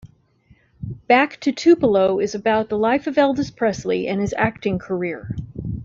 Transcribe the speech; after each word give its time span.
"Back 1.07 1.39
to 1.41 1.51
Tupelo" 1.51 2.19
is 2.19 2.33
about 2.33 2.69
the 2.69 2.77
life 2.79 3.05
of 3.05 3.17
Elvis 3.17 3.55
Presley 3.55 4.07
and 4.07 4.19
his 4.19 4.33
acting 4.35 4.79
career. 4.79 5.35